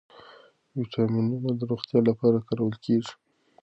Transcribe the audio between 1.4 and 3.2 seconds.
د روغتیا لپاره کارول کېږي.